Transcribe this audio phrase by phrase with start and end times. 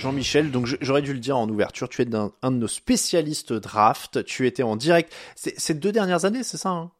[0.00, 3.52] Jean-Michel, donc j'aurais dû le dire en ouverture, tu es un, un de nos spécialistes
[3.52, 5.14] draft, tu étais en direct.
[5.36, 6.90] Ces deux dernières années, c'est ça hein?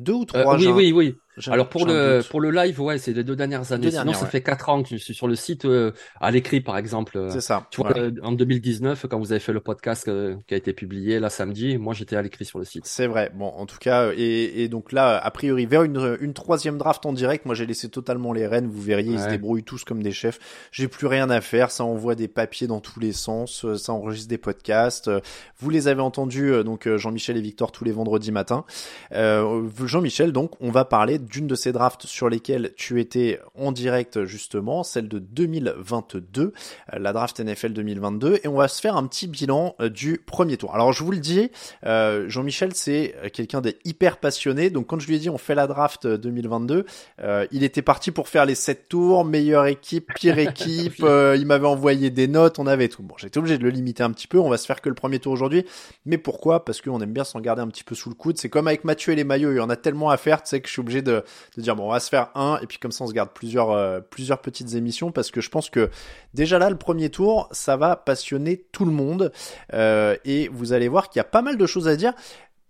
[0.00, 1.16] Deux ou trois euh, Oui, oui, oui.
[1.48, 2.28] Alors pour le doute.
[2.28, 3.84] pour le live, ouais, c'est les deux dernières années.
[3.84, 4.30] Deux Sinon, dernières, ça ouais.
[4.30, 7.16] fait quatre ans que je suis sur le site euh, à l'écrit, par exemple.
[7.16, 7.66] euh, C'est ça.
[7.70, 8.06] Tu vois, voilà.
[8.08, 11.30] euh, en 2019, quand vous avez fait le podcast euh, qui a été publié là
[11.30, 12.84] samedi, moi j'étais à l'écrit sur le site.
[12.86, 13.30] C'est vrai.
[13.34, 17.06] Bon, en tout cas, et, et donc là, a priori, vers une, une troisième draft
[17.06, 18.66] en direct, moi j'ai laissé totalement les rênes.
[18.66, 19.30] Vous verriez, ils se Ouais.
[19.30, 20.38] débrouillent tous comme des chefs.
[20.72, 21.70] J'ai plus rien à faire.
[21.70, 23.64] Ça envoie des papiers dans tous les sens.
[23.64, 25.10] euh, Ça enregistre des podcasts.
[25.58, 28.64] Vous les avez entendus, donc Jean-Michel et Victor tous les vendredis matins.
[29.12, 33.72] Euh, Jean-Michel, donc, on va parler d'une de ces drafts sur lesquelles tu étais en
[33.72, 38.96] direct justement, celle de 2022, euh, la draft NFL 2022, et on va se faire
[38.96, 40.74] un petit bilan euh, du premier tour.
[40.74, 41.50] Alors je vous le dis,
[41.86, 45.38] euh, Jean-Michel c'est euh, quelqu'un des hyper passionné, donc quand je lui ai dit on
[45.38, 46.84] fait la draft euh, 2022,
[47.22, 51.46] euh, il était parti pour faire les 7 tours, meilleure équipe, pire équipe, euh, il
[51.46, 53.02] m'avait envoyé des notes, on avait tout.
[53.02, 54.94] Bon, j'étais obligé de le limiter un petit peu, on va se faire que le
[54.94, 55.64] premier tour aujourd'hui,
[56.04, 56.64] mais pourquoi?
[56.64, 58.84] Parce qu'on aime bien s'en garder un petit peu sous le coude, c'est comme avec
[58.84, 60.72] Mathieu et les maillots, il y en a tellement à faire, tu sais que je
[60.72, 63.04] suis obligé de, de dire bon on va se faire un, et puis comme ça
[63.04, 65.90] on se garde plusieurs, euh, plusieurs petites émissions, parce que je pense que
[66.34, 69.32] déjà là le premier tour, ça va passionner tout le monde,
[69.72, 72.14] euh, et vous allez voir qu'il y a pas mal de choses à dire.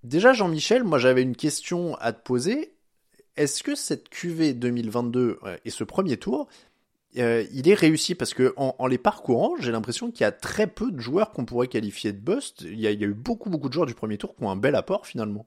[0.03, 2.73] Déjà, Jean-Michel, moi j'avais une question à te poser.
[3.37, 6.49] Est-ce que cette QV 2022 euh, et ce premier tour,
[7.15, 8.15] il est réussi?
[8.15, 11.33] Parce que en, en les parcourant, j'ai l'impression qu'il y a très peu de joueurs
[11.33, 12.63] qu'on pourrait qualifier de bust.
[12.63, 14.43] Il y, a, il y a eu beaucoup, beaucoup de joueurs du premier tour qui
[14.45, 15.47] ont un bel apport finalement.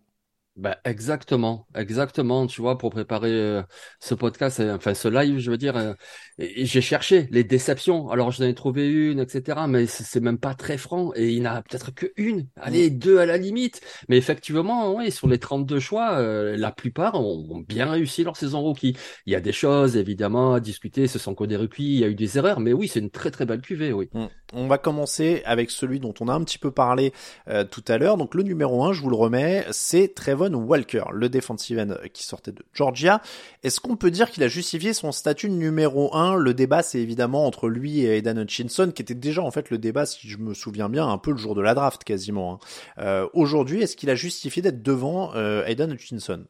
[0.56, 2.46] Bah, exactement, exactement.
[2.46, 3.64] Tu vois, pour préparer euh,
[4.00, 5.94] ce podcast, euh, enfin ce live, je veux dire, euh,
[6.38, 8.09] j'ai cherché les déceptions.
[8.12, 9.62] Alors j'en ai trouvé une, etc.
[9.68, 11.12] Mais c'est même pas très franc.
[11.16, 13.81] Et il n'y en a peut-être que une, allez deux à la limite.
[14.09, 18.38] Mais effectivement, oui, sur les 32 choix, euh, la plupart ont, ont bien réussi leur
[18.38, 18.96] saison rookie.
[19.25, 21.08] Il y a des choses évidemment à discuter.
[21.08, 21.96] Ce sont que des rookies.
[21.96, 24.09] Il y a eu des erreurs, mais oui, c'est une très très belle cuvée, oui.
[24.14, 24.28] Mm.
[24.56, 27.12] On va commencer avec celui dont on a un petit peu parlé
[27.47, 28.18] euh, tout à l'heure.
[28.18, 30.14] Donc le numéro 1, je vous le remets, c'est
[30.53, 33.21] Walker, le defensive end qui sortait de Georgia.
[33.63, 37.45] Est-ce qu'on peut dire qu'il a justifié son statut numéro 1 Le débat, c'est évidemment
[37.45, 40.53] entre lui et Aidan Hutchinson, qui était déjà en fait le débat, si je me
[40.53, 42.53] souviens bien, un peu le jour de la draft quasiment.
[42.53, 42.59] hein.
[43.03, 46.45] Euh, Aujourd'hui, est-ce qu'il a justifié d'être devant euh, Aidan Hutchinson?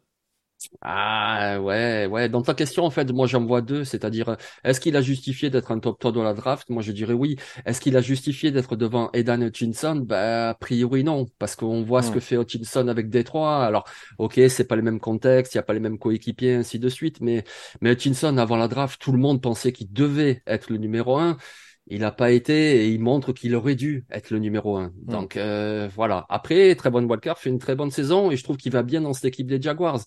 [0.82, 2.30] Ah ouais, ouais.
[2.30, 5.72] Dans ta question, en fait, moi j'en vois deux, c'est-à-dire, est-ce qu'il a justifié d'être
[5.72, 6.70] un top 3 de la draft?
[6.70, 7.38] Moi je dirais oui.
[7.66, 9.96] Est-ce qu'il a justifié d'être devant Aidan Hutchinson?
[10.06, 12.14] Bah, a priori non, parce qu'on voit ce Hmm.
[12.14, 13.66] que fait Hutchinson avec Détroit.
[13.66, 13.86] Alors,
[14.18, 16.90] ok, c'est pas les mêmes contextes, il y a pas les mêmes coéquipiers, ainsi de
[16.90, 17.44] suite, mais,
[17.82, 21.38] mais Hutchinson, avant la draft, tout le monde pensait qu'il devait être le numéro un.
[21.88, 24.94] Il n'a pas été et il montre qu'il aurait dû être le numéro un.
[25.06, 26.26] Donc euh, voilà.
[26.30, 29.12] Après, Trevon Walker fait une très bonne saison et je trouve qu'il va bien dans
[29.14, 30.00] cette équipe des Jaguars.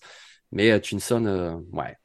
[0.51, 1.97] Mais Hutchinson, euh, ouais.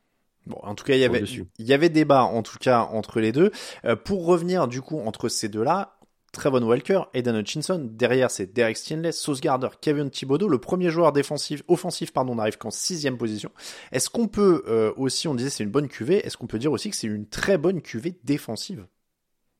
[0.47, 3.21] Bon, en tout cas, il y avait, il y avait débat, en tout cas, entre
[3.21, 3.53] les deux.
[3.85, 5.99] Euh, pour revenir, du coup, entre ces deux-là,
[6.33, 11.13] Trevon Walker, Aidan Hutchinson, derrière c'est Derek Stinley, Sauce Gardner, Kevin Thibodeau, le premier joueur
[11.13, 13.53] défensif, offensif, pardon, n'arrive qu'en sixième position.
[13.93, 16.73] Est-ce qu'on peut euh, aussi, on disait c'est une bonne cuvée, est-ce qu'on peut dire
[16.73, 18.87] aussi que c'est une très bonne cuvée défensive?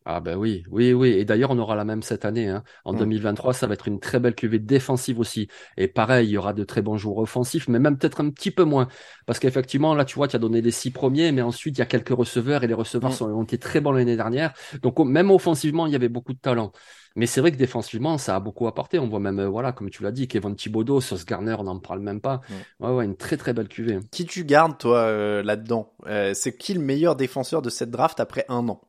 [0.05, 1.11] Ah ben oui, oui, oui.
[1.11, 2.49] Et d'ailleurs, on aura la même cette année.
[2.49, 2.65] Hein.
[2.85, 2.97] En Mm.
[2.97, 5.47] 2023, ça va être une très belle cuvée défensive aussi.
[5.77, 8.51] Et pareil, il y aura de très bons joueurs offensifs, mais même peut-être un petit
[8.51, 8.89] peu moins.
[9.27, 11.83] Parce qu'effectivement, là, tu vois, tu as donné les six premiers, mais ensuite, il y
[11.83, 13.15] a quelques receveurs et les receveurs Mm.
[13.15, 14.53] sont, ont été très bons l'année dernière.
[14.83, 16.73] Donc, même offensivement, il y avait beaucoup de talent.
[17.15, 18.99] Mais c'est vrai que défensivement, ça a beaucoup apporté.
[18.99, 21.79] On voit même, euh, voilà, comme tu l'as dit, Kevin Thibodeau, Sauce Garner, on n'en
[21.79, 22.41] parle même pas.
[22.81, 24.01] Ouais, ouais, une très, très belle cuvée.
[24.11, 25.93] Qui tu gardes, toi, euh, là-dedans?
[26.07, 28.81] Euh, C'est qui le meilleur défenseur de cette draft après un an?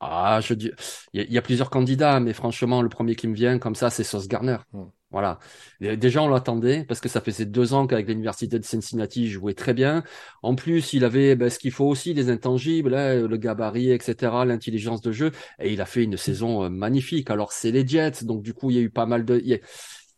[0.00, 0.70] Ah, je dis,
[1.14, 3.58] il y, a- il y a plusieurs candidats, mais franchement, le premier qui me vient
[3.58, 4.58] comme ça, c'est Sauce Garner.
[4.72, 4.84] Hmm.
[5.10, 5.38] Voilà.
[5.80, 9.54] Déjà, on l'attendait parce que ça faisait deux ans qu'avec l'université de Cincinnati, il jouait
[9.54, 10.02] très bien.
[10.42, 14.44] En plus, il avait ben, ce qu'il faut aussi, les intangibles, hein, le gabarit, etc.,
[14.44, 17.30] l'intelligence de jeu, et il a fait une saison euh, magnifique.
[17.30, 19.46] Alors, c'est les Jets, donc du coup, il y a eu pas mal de, il
[19.48, 19.58] y a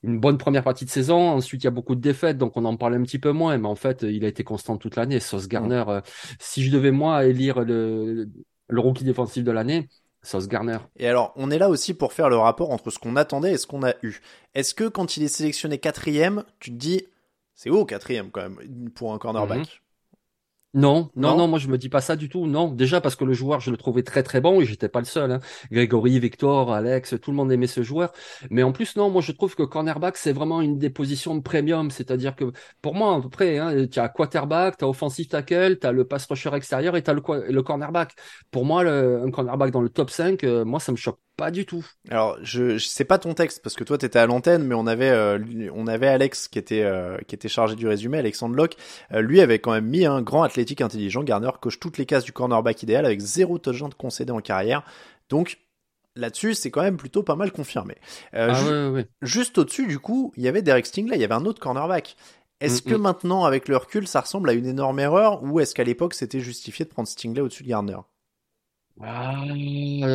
[0.02, 1.28] une bonne première partie de saison.
[1.30, 3.56] Ensuite, il y a beaucoup de défaites, donc on en parle un petit peu moins.
[3.58, 5.20] Mais en fait, il a été constant toute l'année.
[5.20, 6.00] Sauce Garner, euh,
[6.40, 8.28] si je devais moi élire le,
[8.68, 9.88] le rookie défensif de l'année,
[10.22, 10.78] Sauce Garner.
[10.96, 13.58] Et alors, on est là aussi pour faire le rapport entre ce qu'on attendait et
[13.58, 14.20] ce qu'on a eu.
[14.54, 17.06] Est-ce que quand il est sélectionné quatrième, tu te dis,
[17.54, 19.82] c'est haut quatrième quand même pour un cornerback?
[20.78, 22.46] Non, non, Non non, moi je me dis pas ça du tout.
[22.46, 25.00] Non, déjà parce que le joueur, je le trouvais très très bon et j'étais pas
[25.00, 25.32] le seul.
[25.32, 25.40] Hein.
[25.72, 28.12] Grégory, Victor, Alex, tout le monde aimait ce joueur.
[28.50, 31.40] Mais en plus, non, moi je trouve que cornerback c'est vraiment une des positions de
[31.42, 31.90] premium.
[31.90, 35.78] C'est-à-dire que pour moi, à peu près, hein, tu as quarterback, tu as offensive tackle,
[35.80, 38.14] tu as le pass rusher extérieur et tu as le, cornerback.
[38.52, 41.52] Pour moi, le, un cornerback dans le top 5, euh, moi ça me choque pas
[41.52, 41.86] du tout.
[42.10, 44.88] Alors, je, je sais pas ton texte parce que toi t'étais à l'antenne, mais on
[44.88, 45.38] avait euh,
[45.72, 48.76] on avait Alex qui était euh, qui était chargé du résumé, Alexandre Locke.
[49.12, 51.22] Euh, lui avait quand même mis un grand athlétique intelligent.
[51.22, 54.82] Garner coche toutes les cases du cornerback idéal avec zéro touchdown concédé en carrière.
[55.28, 55.58] Donc
[56.16, 57.94] là-dessus, c'est quand même plutôt pas mal confirmé.
[58.34, 59.04] Euh, ah ju-.
[59.22, 62.16] Juste au-dessus, du coup, il y avait Derek Stingley, il y avait un autre cornerback.
[62.60, 63.00] Est-ce Mm, que mm.
[63.00, 66.40] maintenant, avec le recul, ça ressemble à une énorme erreur ou est-ce qu'à l'époque, c'était
[66.40, 67.98] justifié de prendre Stingley au-dessus de Gardner
[69.00, 69.44] Ah,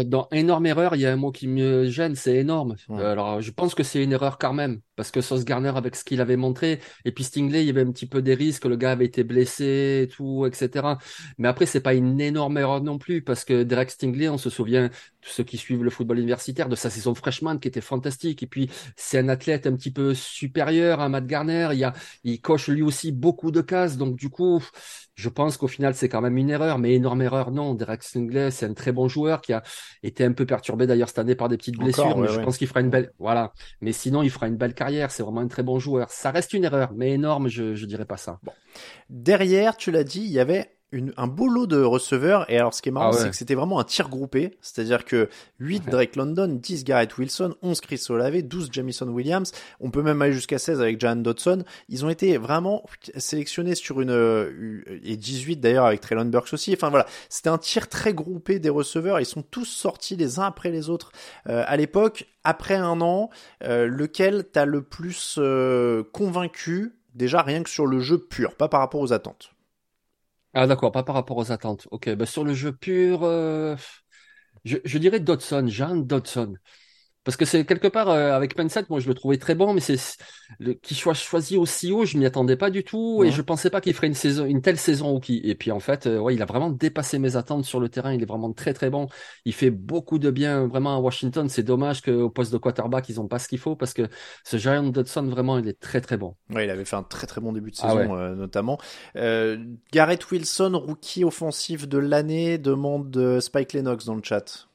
[0.06, 2.76] dans énorme erreur, il y a un mot qui me gêne, c'est énorme.
[2.90, 3.02] Ouais.
[3.02, 5.96] Euh, Alors, je pense que c'est une erreur quand même, parce que Sauce Garner, avec
[5.96, 8.66] ce qu'il avait montré, et puis Stingley, il y avait un petit peu des risques,
[8.66, 11.00] le gars avait été blessé, et tout, etc.
[11.38, 14.50] Mais après, c'est pas une énorme erreur non plus, parce que Derek Stingley, on se
[14.50, 14.90] souvient,
[15.30, 18.44] ceux qui suivent le football universitaire, de sa saison freshman qui était fantastique.
[18.44, 21.70] Et puis, c'est un athlète un petit peu supérieur à Matt Garner.
[21.74, 21.94] Il a,
[22.24, 24.62] il coche lui aussi beaucoup de cases, donc du coup,
[25.16, 27.76] je pense qu'au final, c'est quand même une erreur, mais énorme erreur, non.
[27.76, 29.62] Derek Stingley, c'est un très bon joueur qui a
[30.02, 32.44] été un peu perturbé d'ailleurs cette année par des petites Encore, blessures, mais je ouais.
[32.44, 33.54] pense qu'il fera une belle, voilà.
[33.82, 35.12] Mais sinon, il fera une belle carrière.
[35.12, 36.10] C'est vraiment un très bon joueur.
[36.10, 38.40] Ça reste une erreur, mais énorme, je, je dirais pas ça.
[39.10, 42.50] Derrière, tu l'as dit, il y avait une, un beau lot de receveurs.
[42.50, 43.22] Et alors, ce qui est marrant, Ah ouais.
[43.22, 44.58] c'est que c'était vraiment un tir groupé.
[44.62, 45.30] C'est-à-dire que
[45.60, 49.52] 8 Drake London, 10 Garrett Wilson, 11 Chris Olave, 12 Jamison Williams.
[49.80, 51.64] On peut même aller jusqu'à 16 avec Jan Dodson.
[51.90, 52.84] Ils ont été vraiment
[53.18, 56.74] sélectionnés sur une, euh, et 18 d'ailleurs avec Traylon Burks aussi.
[56.74, 57.06] Enfin voilà.
[57.30, 59.20] C'était un tir très groupé des receveurs.
[59.20, 61.12] Ils sont tous sortis les uns après les autres.
[61.50, 63.30] Euh, à l'époque, après un an,
[63.64, 66.94] euh, lequel t'as le plus euh, convaincu?
[67.16, 69.52] Déjà rien que sur le jeu pur, pas par rapport aux attentes.
[70.54, 71.88] Ah d'accord, pas par rapport aux attentes.
[71.92, 73.76] Ok, bah sur le jeu pur, euh,
[74.66, 76.56] je, je dirais Dodson, Jean Dodson.
[77.24, 79.80] Parce que c'est quelque part, euh, avec Pensett, moi je le trouvais très bon, mais
[79.80, 79.98] c'est
[80.60, 83.70] le, qu'il soit choisi aussi haut, je m'y attendais pas du tout, et je pensais
[83.70, 85.42] pas qu'il ferait une saison, une telle saison rookie.
[85.44, 88.14] Et puis en fait, euh, ouais, il a vraiment dépassé mes attentes sur le terrain,
[88.14, 89.08] il est vraiment très très bon.
[89.46, 91.48] Il fait beaucoup de bien vraiment à Washington.
[91.48, 94.08] C'est dommage qu'au poste de quarterback, ils ont pas ce qu'il faut, parce que
[94.44, 96.36] ce Giant Dodson, vraiment, il est très très bon.
[96.50, 98.78] Ouais, il avait fait un très très bon début de Ah saison, euh, notamment.
[99.16, 99.58] Euh,
[99.94, 104.68] Garrett Wilson, rookie offensif de l'année, demande Spike Lennox dans le chat.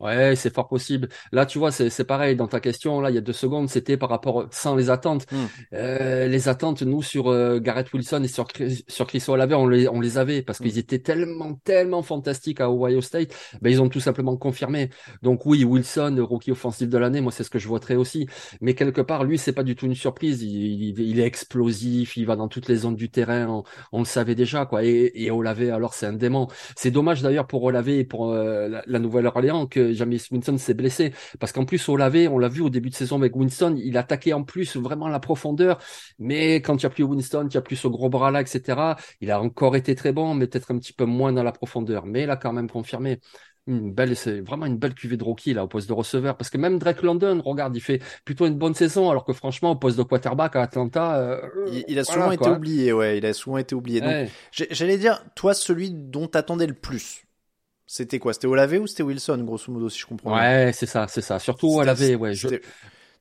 [0.00, 1.08] Ouais, c'est fort possible.
[1.30, 2.34] Là, tu vois, c'est c'est pareil.
[2.34, 5.26] Dans ta question, là, il y a deux secondes, c'était par rapport sans les attentes.
[5.30, 5.44] Hmm.
[5.74, 9.66] Euh, les attentes, nous, sur euh, Garrett Wilson et sur Chris, sur Chris Olave, on
[9.68, 10.64] les on les avait parce Hmm.
[10.64, 13.34] qu'ils étaient tellement tellement fantastiques à Ohio State.
[13.60, 14.88] Ben, ils ont tout simplement confirmé.
[15.22, 18.26] Donc oui, Wilson, rookie offensif de l'année, moi, c'est ce que je voterais aussi.
[18.62, 20.42] Mais quelque part, lui, c'est pas du tout une surprise.
[20.42, 23.46] Il, il, il est explosif, il va dans toutes les zones du terrain.
[23.48, 24.82] On, on le savait déjà, quoi.
[24.84, 26.48] Et, et Olave, alors, c'est un démon.
[26.76, 30.74] C'est dommage d'ailleurs pour Olave et pour euh, la, la Nouvelle-Orléans que James Winston s'est
[30.74, 31.12] blessé.
[31.38, 34.32] Parce qu'en plus, Olave, on l'a vu au début de saison avec Winston, il attaquait
[34.32, 35.78] en plus vraiment la profondeur.
[36.18, 38.96] Mais quand il n'y a plus Winston, il n'y a plus ce gros bras-là, etc.,
[39.20, 42.06] il a encore été très bon, mais peut-être un petit peu moins dans la profondeur.
[42.06, 43.20] Mais il a quand même confirmé.
[43.66, 46.48] Une belle, c'est vraiment une belle cuvée de rookie là au poste de receveur parce
[46.50, 49.76] que même Drake London, regarde, il fait plutôt une bonne saison alors que franchement au
[49.76, 52.50] poste de quarterback à Atlanta, euh, Il, il a voilà, souvent été quoi.
[52.50, 54.00] oublié, ouais, il a souvent été oublié.
[54.00, 54.30] Ouais.
[54.52, 57.24] j'allais dire, toi, celui dont t'attendais le plus,
[57.92, 58.32] c'était quoi?
[58.32, 61.40] C'était Olave ou c'était Wilson, grosso modo, si je comprends Ouais, c'est ça, c'est ça.
[61.40, 62.34] Surtout V, ouais.
[62.34, 62.46] Je...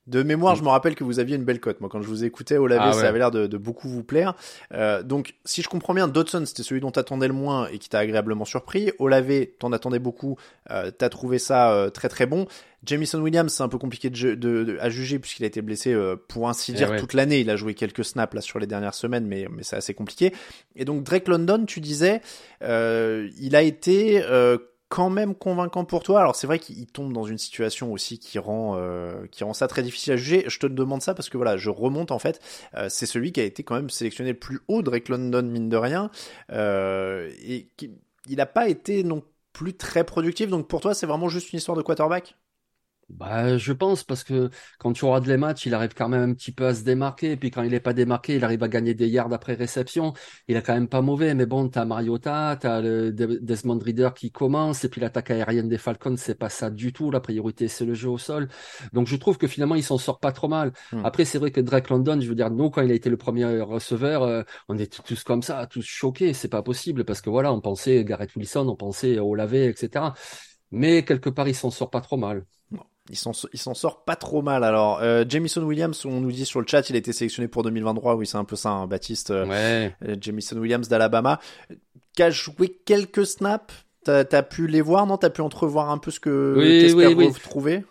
[0.10, 1.80] De mémoire, je me rappelle que vous aviez une belle cote.
[1.82, 4.04] Moi, quand je vous écoutais au lavé, Ah ça avait l'air de, de beaucoup vous
[4.04, 4.34] plaire.
[4.74, 7.90] Euh, donc, si je comprends bien, Dodson, c'était celui dont t'attendais le moins et qui
[7.90, 8.92] t'a agréablement surpris.
[8.98, 10.38] Au lavé, t'en attendais beaucoup.
[10.72, 12.48] Euh, t'as trouvé ça euh, très très bon.
[12.86, 15.94] Jamison Williams, c'est un peu compliqué de, de- de- à juger puisqu'il a été blessé
[15.94, 16.98] euh, pour ainsi Eh dire ouais.
[17.00, 17.42] toute l'année.
[17.42, 20.34] Il a joué quelques snaps là sur les dernières semaines, mais, mais c'est assez compliqué.
[20.78, 22.22] Et donc Drake London, tu disais,
[22.64, 24.58] euh, il a été euh,
[24.90, 26.20] quand même convaincant pour toi.
[26.20, 29.68] Alors c'est vrai qu'il tombe dans une situation aussi qui rend euh, qui rend ça
[29.68, 30.44] très difficile à juger.
[30.48, 32.42] Je te demande ça parce que voilà, je remonte en fait.
[32.76, 35.70] Euh, c'est celui qui a été quand même sélectionné le plus haut, Drake London mine
[35.70, 36.10] de rien,
[36.52, 37.68] euh, et
[38.28, 40.50] il n'a pas été non plus très productif.
[40.50, 42.36] Donc pour toi, c'est vraiment juste une histoire de quarterback?
[43.10, 46.34] Bah, je pense parce que quand tu regardes les matchs, il arrive quand même un
[46.36, 47.32] petit peu à se démarquer.
[47.32, 50.14] Et puis quand il est pas démarqué, il arrive à gagner des yards après réception.
[50.48, 51.34] Il est quand même pas mauvais.
[51.34, 54.84] Mais bon, t'as Mariota, t'as le De- Desmond Reader qui commence.
[54.86, 57.10] Et puis l'attaque aérienne des Falcons, c'est pas ça du tout.
[57.10, 58.48] La priorité, c'est le jeu au sol.
[58.94, 60.72] Donc je trouve que finalement, il s'en sort pas trop mal.
[60.92, 61.04] Hmm.
[61.04, 63.18] Après, c'est vrai que Drake London, je veux dire, nous, quand il a été le
[63.18, 66.34] premier receveur, euh, on était tous comme ça, tous choqués.
[66.34, 70.14] C'est pas possible parce que voilà, on pensait Garrett Wilson, on pensait au lavé, etc.
[70.72, 72.46] Mais quelque part, il s'en sort pas trop mal.
[73.10, 74.64] Il s'en, il s'en sort pas trop mal.
[74.64, 77.64] Alors, euh, Jamison Williams, on nous dit sur le chat, il a été sélectionné pour
[77.64, 78.16] 2023.
[78.16, 79.32] Oui, c'est un peu ça, hein, Baptiste.
[79.32, 79.96] euh, Ouais.
[80.08, 81.40] euh, Jamison Williams d'Alabama,
[82.16, 83.74] qui a joué quelques snaps.
[84.06, 85.18] T'as, t'as pu les voir, non?
[85.18, 87.26] T'as pu entrevoir un peu ce que Oui, oui, oui.
[87.28, 87.84] retrouver?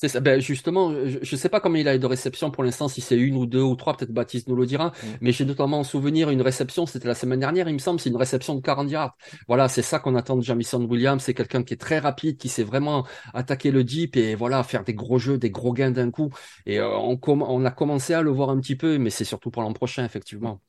[0.00, 0.20] C'est ça.
[0.20, 3.00] Ben justement, je, je sais pas combien il a eu de réceptions pour l'instant, si
[3.00, 4.90] c'est une ou deux ou trois, peut-être Baptiste nous le dira.
[5.02, 5.06] Mm.
[5.20, 8.08] Mais j'ai notamment en souvenir une réception, c'était la semaine dernière, il me semble, c'est
[8.08, 9.16] une réception de 40 yards.
[9.48, 11.20] Voilà, c'est ça qu'on attend de Jamison Williams.
[11.24, 14.84] C'est quelqu'un qui est très rapide, qui sait vraiment attaquer le deep et voilà faire
[14.84, 16.30] des gros jeux, des gros gains d'un coup.
[16.64, 19.24] Et euh, on, com- on a commencé à le voir un petit peu, mais c'est
[19.24, 20.60] surtout pour l'an prochain, effectivement.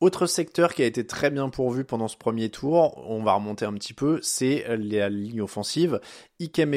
[0.00, 3.64] Autre secteur qui a été très bien pourvu pendant ce premier tour, on va remonter
[3.64, 6.00] un petit peu, c'est la ligne offensive.
[6.40, 6.74] Ikem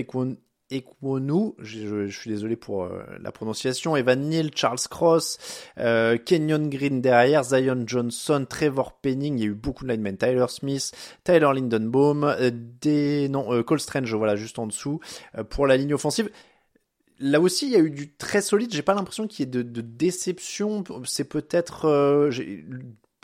[0.71, 5.37] Ekwonu, je, je- suis désolé pour euh, la prononciation, Evan Neal, Charles Cross,
[5.77, 10.17] euh, Kenyon Green derrière, Zion Johnson, Trevor Penning, il y a eu beaucoup de linemen,
[10.17, 10.91] Tyler Smith,
[11.23, 12.51] Tyler Lindenbaum, euh,
[12.85, 14.99] euh, Cole Strange, voilà, juste en dessous,
[15.49, 16.29] pour la ligne offensive.
[17.19, 18.73] Là aussi, il y a eu du très solide.
[18.73, 20.83] J'ai pas l'impression qu'il y ait de, déception.
[21.05, 21.85] C'est peut-être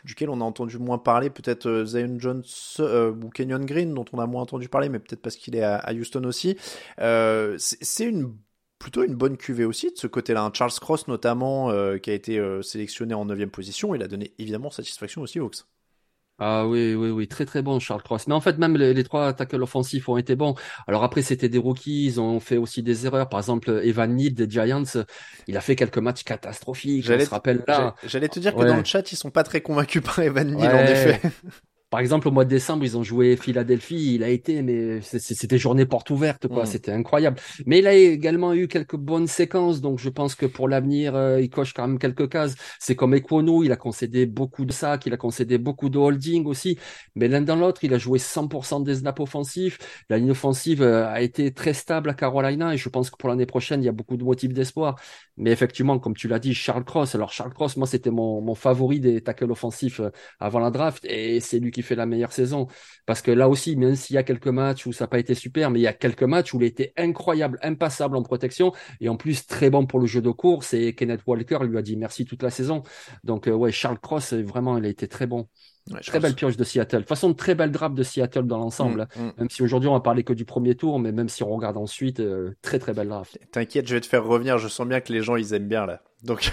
[0.04, 2.44] duquel on a entendu moins parler, peut-être euh, Zion Jones
[2.80, 5.64] euh, ou Kenyon Green, dont on a moins entendu parler, mais peut-être parce qu'il est
[5.64, 6.58] à, Houston aussi.
[7.00, 8.12] Euh, c'est
[8.80, 10.50] plutôt une bonne cuvée aussi de ce côté-là.
[10.54, 15.22] Charles Cross notamment, qui a été sélectionné en 9 position, il a donné évidemment satisfaction
[15.22, 15.66] aussi aux Hawks.
[16.44, 18.26] Ah oui, oui, oui, très très bon Charles Cross.
[18.26, 20.56] Mais en fait, même les, les trois tackles offensifs ont été bons.
[20.88, 23.30] Alors après, c'était des rookies, ils ont fait aussi des erreurs.
[23.30, 24.82] Par exemple, Evan Neal des Giants,
[25.48, 27.06] il a fait quelques matchs catastrophiques.
[27.06, 27.94] J'allais se rappelle là.
[28.06, 28.66] J'allais te dire que Ouais.
[28.68, 30.82] dans le chat, ils sont pas très convaincus par Evan Neal, Ouais.
[30.82, 31.22] en effet.
[31.92, 34.16] Par exemple, au mois de décembre, ils ont joué Philadelphie.
[34.16, 36.64] Il a été, mais c'était journée porte ouverte, quoi.
[36.64, 36.66] Mm.
[36.66, 37.38] C'était incroyable.
[37.66, 39.82] Mais il a également eu quelques bonnes séquences.
[39.82, 42.56] Donc, je pense que pour l'avenir, euh, il coche quand même quelques cases.
[42.80, 46.46] C'est comme Ekwonu, il a concédé beaucoup de sacs, il a concédé beaucoup de holding
[46.46, 46.80] aussi.
[47.16, 49.78] Mais l'un dans l'autre, il a joué 100% des snaps offensifs.
[50.10, 53.28] La ligne offensive euh, a été très stable à Carolina et je pense que pour
[53.28, 54.96] l'année prochaine, il y a beaucoup de motifs d'espoir.
[55.36, 57.16] Mais effectivement, comme tu l'as dit, Charles Cross.
[57.16, 61.04] Alors, Charles Cross, moi, c'était mon, mon favori des tackles offensifs euh, avant la draft
[61.04, 62.68] et c'est lui qui fait la meilleure saison.
[63.06, 65.34] Parce que là aussi, même s'il y a quelques matchs où ça n'a pas été
[65.36, 69.10] super, mais il y a quelques matchs où il était incroyable, impassable en protection et
[69.10, 71.98] en plus très bon pour le jeu de course et Kenneth Walker lui a dit
[71.98, 72.84] merci toute la saison.
[73.24, 75.48] Donc, euh, ouais, Charles Cross, euh, vraiment, il a été très bon.
[75.90, 76.98] Ouais, Très belle pioche de Seattle.
[76.98, 79.08] De toute façon, très belle draft de Seattle dans l'ensemble.
[79.16, 79.34] Mm, mm.
[79.38, 81.78] Même si aujourd'hui on va parler que du premier tour, mais même si on regarde
[81.78, 83.40] ensuite, euh, très très belle draft.
[83.52, 84.58] T'inquiète, je vais te faire revenir.
[84.60, 86.04] Je sens bien que les gens ils aiment bien là.
[86.24, 86.52] Donc,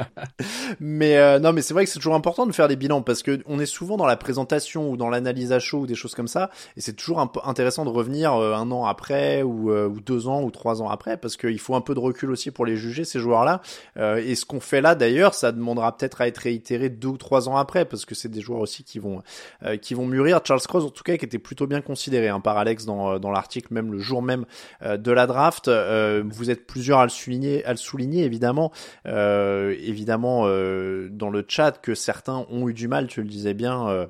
[0.80, 3.22] mais euh, non, mais c'est vrai que c'est toujours important de faire des bilans parce
[3.22, 6.14] que on est souvent dans la présentation ou dans l'analyse à chaud ou des choses
[6.14, 9.88] comme ça, et c'est toujours un intéressant de revenir euh, un an après ou, euh,
[9.88, 12.50] ou deux ans ou trois ans après parce qu'il faut un peu de recul aussi
[12.50, 13.62] pour les juger ces joueurs-là.
[13.96, 17.18] Euh, et ce qu'on fait là d'ailleurs, ça demandera peut-être à être réitéré deux ou
[17.18, 19.22] trois ans après parce que c'est des joueurs aussi qui vont
[19.64, 20.40] euh, qui vont mûrir.
[20.44, 23.30] Charles Cross en tout cas qui était plutôt bien considéré hein, par Alex dans dans
[23.30, 24.44] l'article même le jour même
[24.82, 25.68] euh, de la draft.
[25.68, 31.30] Euh, vous êtes plusieurs à le souligner, à le souligner évidemment, euh, évidemment euh, dans
[31.30, 33.06] le chat que certains ont eu du mal.
[33.06, 33.88] Tu le disais bien.
[33.88, 34.06] euh,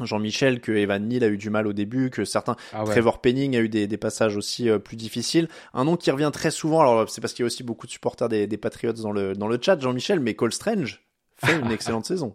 [0.00, 2.90] Jean-Michel, que Evan Neal a eu du mal au début, que certains, Ah ouais.
[2.90, 5.48] Trevor Penning a eu des, des passages aussi euh, plus difficiles.
[5.74, 7.92] Un nom qui revient très souvent, alors c'est parce qu'il y a aussi beaucoup de
[7.92, 11.02] supporters des, des Patriots dans le, dans le chat, Jean-Michel, mais Cole Strange
[11.36, 12.34] fait une excellente saison.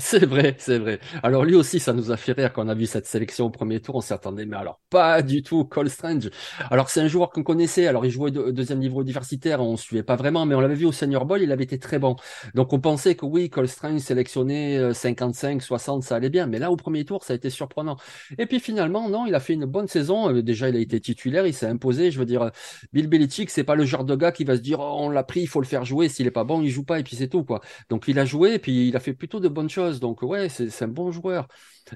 [0.00, 0.98] C'est vrai, c'est vrai.
[1.22, 3.50] Alors lui aussi, ça nous a fait rire quand on a vu cette sélection au
[3.50, 3.96] premier tour.
[3.96, 5.64] On s'y attendait, mais alors pas du tout.
[5.64, 6.30] Cole Strange.
[6.70, 7.86] Alors c'est un joueur qu'on connaissait.
[7.86, 9.60] Alors il jouait au deuxième niveau universitaire.
[9.60, 11.42] On suivait pas vraiment, mais on l'avait vu au Senior Bowl.
[11.42, 12.16] Il avait été très bon.
[12.54, 16.46] Donc on pensait que oui, Cole Strange sélectionné 55, euh, 60, ça allait bien.
[16.46, 17.96] Mais là au premier tour, ça a été surprenant.
[18.38, 20.30] Et puis finalement, non, il a fait une bonne saison.
[20.34, 21.46] Euh, déjà, il a été titulaire.
[21.46, 22.10] Il s'est imposé.
[22.10, 22.50] Je veux dire,
[22.92, 25.24] Bill Belichick, c'est pas le genre de gars qui va se dire, oh, on l'a
[25.24, 26.08] pris, il faut le faire jouer.
[26.08, 27.60] S'il est pas bon, il joue pas et puis c'est tout quoi.
[27.90, 29.89] Donc il a joué et puis il a fait plutôt de bonnes choses.
[29.98, 31.48] Donc ouais, c'est un bon joueur.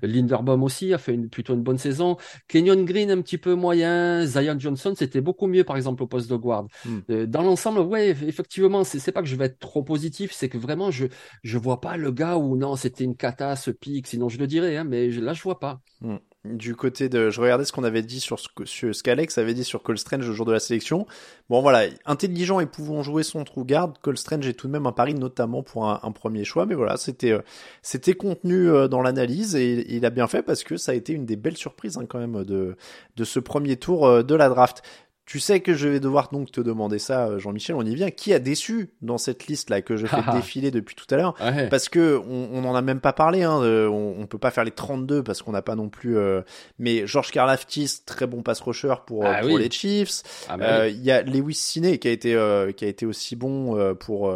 [0.03, 2.17] Linderbaum aussi a fait une, plutôt une bonne saison.
[2.49, 4.27] Kenyon Green un petit peu moyen.
[4.27, 6.67] Zion Johnson c'était beaucoup mieux par exemple au poste de guard.
[6.85, 7.01] Hmm.
[7.11, 10.59] Euh, dans l'ensemble, ouais, effectivement, c'est pas que je vais être trop positif, c'est que
[10.59, 11.07] vraiment je
[11.43, 14.47] je vois pas le gars où non c'était une cata ce pic, sinon je le
[14.47, 15.81] dirais, hein, mais là je vois pas.
[16.01, 17.31] Hmm du côté de.
[17.31, 20.27] Je regardais ce qu'on avait dit sur ce, ce qu'Alex avait dit sur Cole Strange
[20.27, 21.07] le jour de la sélection.
[21.49, 24.87] Bon voilà, intelligent et pouvant jouer son trou garde, Cole Strange est tout de même
[24.87, 26.67] un pari notamment pour un, premier choix.
[26.67, 27.41] Mais voilà, c'était euh,
[27.83, 31.13] c'était contenu euh, dans l'analyse et, il a bien fait parce que ça a été
[31.13, 32.77] une des belles surprises hein, quand même de
[33.17, 34.83] de ce premier tour euh, de la draft.
[35.27, 37.77] Tu sais que je vais devoir donc te demander ça, euh, Jean-Michel.
[37.77, 38.11] On y vient.
[38.11, 41.35] Qui a déçu dans cette liste là que je fais défiler depuis tout à l'heure
[41.71, 43.43] Parce que on n'en a même pas parlé.
[43.43, 46.19] Hein, on, on, peut pas faire les 32 parce qu'on n'a pas non plus.
[46.19, 46.43] Euh,
[46.79, 50.23] mais George Karlaftis, très bon pass rusher pour, ah pour les Chiefs.
[50.49, 52.33] Ah bah euh, il y a Lewis Ciné qui a été
[52.77, 54.31] qui a été aussi bon pour,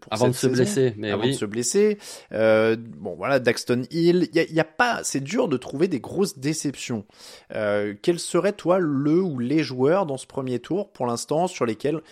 [0.00, 0.94] pour avant de se blesser.
[0.96, 1.98] Mais avant de se blesser.
[2.32, 4.28] bon voilà, Daxton Hill.
[4.32, 5.00] Il y a, y a, pas.
[5.04, 7.04] C'est dur de trouver des grosses déceptions.
[7.50, 12.02] quel serait toi le ou les joueurs dans ce premier tour pour l'instant sur lesquels,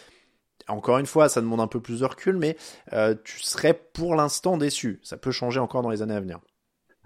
[0.68, 2.56] encore une fois, ça demande un peu plus de recul, mais
[2.92, 5.00] euh, tu serais pour l'instant déçu.
[5.02, 6.38] Ça peut changer encore dans les années à venir.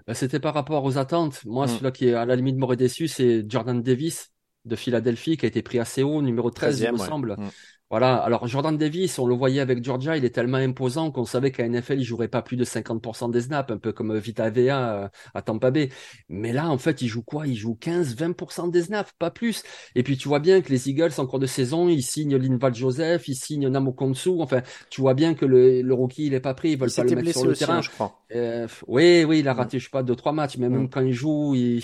[0.07, 1.45] Bah, c'était par rapport aux attentes.
[1.47, 1.69] Moi, mm.
[1.69, 4.33] celui-là qui est à la limite m'aurait déçu, c'est Jordan Davis
[4.65, 7.37] de Philadelphie qui a été pris assez haut, numéro 13, il me semble.
[7.39, 7.51] Mm.
[7.91, 8.15] Voilà.
[8.19, 11.69] Alors Jordan Davis, on le voyait avec Georgia, il est tellement imposant qu'on savait qu'à
[11.69, 15.09] NFL il jouerait pas plus de 50% des snaps, un peu comme Vita Vea euh,
[15.35, 15.89] à Tampa Bay.
[16.29, 17.49] Mais là, en fait, il joue quoi?
[17.49, 19.65] Il joue 15-20% des snaps, pas plus.
[19.97, 22.75] Et puis tu vois bien que les Eagles, en cours de saison, ils signent Linval
[22.75, 24.41] Joseph, ils signent Namo Konsu.
[24.41, 27.03] Enfin, tu vois bien que le, le rookie il est pas pris, ils veulent pas
[27.03, 27.79] le mettre sur le terrain.
[27.79, 28.21] Hein, je crois.
[28.33, 31.01] Euh, oui, oui, il a raté je sais pas deux trois matchs, mais même quand
[31.01, 31.83] il joue, il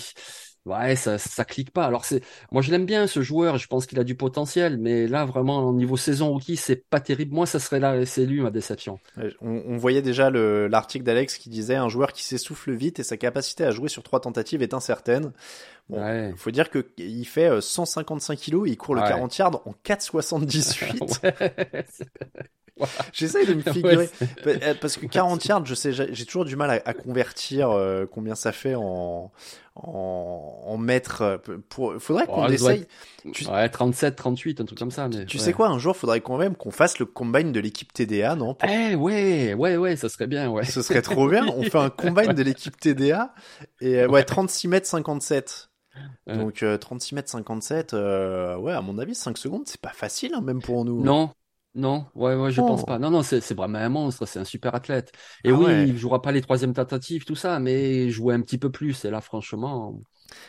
[0.67, 1.85] ouais, ça, ça clique pas.
[1.85, 2.21] Alors c'est,
[2.51, 5.63] moi je l'aime bien ce joueur, je pense qu'il a du potentiel, mais là vraiment
[5.63, 7.33] au niveau saison rookie, c'est pas terrible.
[7.33, 8.99] Moi, ça serait là, c'est lui ma déception.
[9.41, 13.63] On, voyait déjà l'article d'Alex qui disait un joueur qui s'essouffle vite et sa capacité
[13.63, 15.31] à jouer sur trois tentatives est incertaine.
[15.89, 19.37] Bon, il faut dire que il fait 155 euh, kilos et il court le 40
[19.37, 21.33] yards en 4,78.
[23.13, 24.09] J'essaye de me figurer.
[24.45, 28.35] Euh, parce que 40 yards, je sais, j'ai toujours du mal à, convertir euh, combien
[28.35, 29.31] ça fait en,
[29.75, 31.21] en, en mètres.
[31.21, 31.37] Euh,
[31.69, 32.85] pour, faudrait qu'on essaye.
[33.49, 35.07] Ouais, 37, 38, un truc comme ça.
[35.07, 35.25] Mais...
[35.25, 38.35] Tu sais quoi, un jour, faudrait quand même qu'on fasse le combine de l'équipe TDA,
[38.35, 40.65] non Eh ouais, ouais, ouais, ça serait bien, ouais.
[40.65, 41.45] Ce serait trop bien.
[41.47, 43.33] On fait un combine de l'équipe TDA
[43.81, 45.69] et ouais, 36 mètres 57.
[46.27, 50.61] Donc 36 mètres 57, ouais, à mon avis, 5 secondes, c'est pas facile, hein, même
[50.61, 51.03] pour nous.
[51.03, 51.31] Non,
[51.77, 52.85] non, ouais, ouais, je pense oh.
[52.85, 52.99] pas.
[52.99, 55.11] Non, non, c'est vraiment un monstre, c'est un super athlète.
[55.43, 58.57] Et ah oui, il jouera pas les troisièmes tentatives, tout ça, mais jouer un petit
[58.57, 59.05] peu plus.
[59.05, 59.99] Et là, franchement,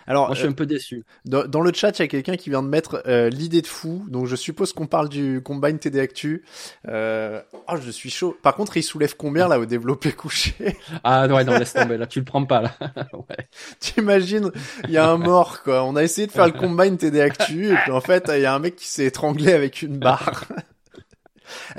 [0.06, 1.04] alors, Moi, je suis un peu déçu.
[1.24, 4.04] Dans, le chat, il y a quelqu'un qui vient de mettre euh, l'idée de fou.
[4.08, 6.44] Donc, je suppose qu'on parle du Combine TD Actu.
[6.88, 7.42] Euh...
[7.68, 8.36] Oh, je suis chaud.
[8.42, 10.76] Par contre, il soulève combien là au développé couché?
[11.04, 11.96] Ah ouais, non, laisse tomber.
[11.96, 12.72] Là, tu le prends pas là.
[13.12, 13.48] ouais.
[13.78, 14.50] T'imagines
[14.84, 15.84] Il y a un mort quoi.
[15.84, 18.46] On a essayé de faire le Combine TD Actu et puis en fait, il y
[18.46, 20.44] a un mec qui s'est étranglé avec une barre.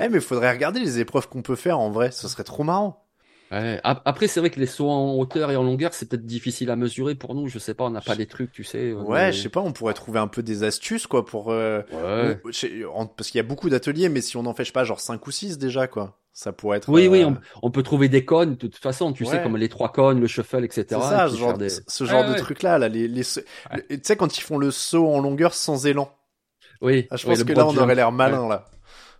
[0.00, 3.04] Eh, mais faudrait regarder les épreuves qu'on peut faire en vrai, ce serait trop marrant.
[3.50, 3.80] Ouais.
[3.82, 6.76] Après, c'est vrai que les sauts en hauteur et en longueur, c'est peut-être difficile à
[6.76, 7.48] mesurer pour nous.
[7.48, 8.92] Je sais pas, on n'a pas les trucs, tu sais.
[8.92, 11.50] Ouais, je sais pas, on pourrait trouver un peu des astuces, quoi, pour.
[11.50, 11.82] Euh...
[11.92, 12.40] Ouais.
[13.16, 15.30] Parce qu'il y a beaucoup d'ateliers, mais si on n'en fait pas genre 5 ou
[15.32, 16.16] 6 déjà, quoi.
[16.32, 16.88] Ça pourrait être.
[16.88, 17.30] Oui, oui, euh,
[17.62, 20.28] on, peut trouver des cônes, de toute façon, tu sais, comme les trois cônes, le
[20.28, 20.86] shuffle, etc.
[20.88, 23.24] C'est ça, ce genre, ce genre de truc-là, là, les, les...
[23.24, 26.08] tu sais, quand ils font le saut en longueur sans élan.
[26.80, 27.08] Oui.
[27.10, 28.66] Ah, je pense que là, on aurait l'air malin, là.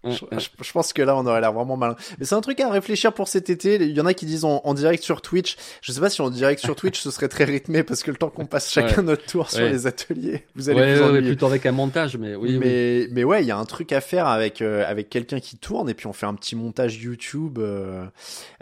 [0.04, 1.94] Je, pense que là, on aurait l'air vraiment malin.
[2.18, 3.74] Mais c'est un truc à réfléchir pour cet été.
[3.74, 5.56] Il y en a qui disent en, direct sur Twitch.
[5.82, 8.16] Je sais pas si en direct sur Twitch, ce serait très rythmé parce que le
[8.16, 11.28] temps qu'on passe chacun notre tour sur les ateliers, vous allez vous ennuyer.
[11.28, 12.58] plutôt avec un montage, mais oui.
[12.58, 15.58] Mais, mais ouais, il y a un truc à faire avec euh, avec quelqu'un qui
[15.58, 17.58] tourne et puis on fait un petit montage YouTube.
[17.58, 18.06] Euh,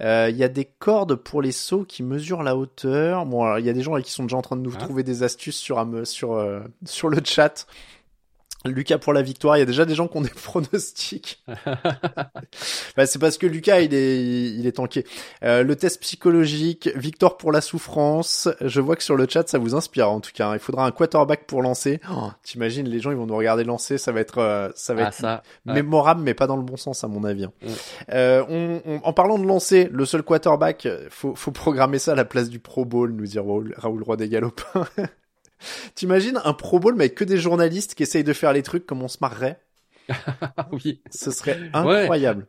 [0.00, 3.26] euh, il y a des cordes pour les sauts qui mesurent la hauteur.
[3.26, 4.78] Bon, il y a des gens qui sont déjà en train de nous ah.
[4.78, 6.44] trouver des astuces sur sur
[6.84, 7.66] sur le chat.
[8.64, 9.56] Lucas pour la victoire.
[9.56, 11.42] Il y a déjà des gens qui ont des pronostics.
[12.96, 15.04] bah, c'est parce que Lucas, il est, il est tanké.
[15.44, 18.48] Euh, le test psychologique, victoire pour la souffrance.
[18.60, 20.52] Je vois que sur le chat, ça vous inspire en tout cas.
[20.54, 22.00] Il faudra un quarterback pour lancer.
[22.10, 23.96] Oh, T'imagines, les gens, ils vont nous regarder lancer.
[23.98, 25.74] Ça va être, euh, ça va Ah, être ça, ouais.
[25.74, 27.44] mémorable, mais pas dans le bon sens à mon avis.
[27.44, 27.52] hein.
[27.62, 27.68] Ouais.
[28.12, 32.12] Euh, on, on- en parlant de lancer, le seul quarterback, euh, faut, faut programmer ça
[32.12, 34.86] à la place du Pro Bowl, nous dit Raoul, Raoul Roy des Galopins.
[35.94, 38.86] T'imagines un Pro Bowl mais avec que des journalistes qui essayent de faire les trucs
[38.86, 39.60] comme on se marrerait
[40.56, 41.02] Ah oui.
[41.10, 42.46] Ce serait incroyable.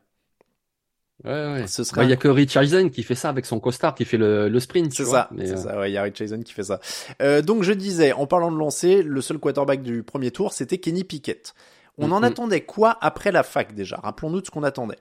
[1.25, 1.67] Ouais, ouais.
[1.67, 3.93] Ce Bah, serait Il y a que Rich Eisen qui fait ça avec son costard,
[3.93, 4.93] qui fait le, le sprint.
[4.93, 5.77] C'est ça, c'est euh, ça.
[5.79, 6.79] Ouais, il y a Rich Eisen qui fait ça.
[7.21, 10.77] Euh, donc je disais, en parlant de lancer, le seul quarterback du premier tour, c'était
[10.77, 11.53] Kenny Pickett.
[11.97, 12.23] On en Mhm.
[12.23, 13.97] attendait quoi après la fac déjà?
[14.01, 14.99] Rappelons-nous de ce qu'on attendait.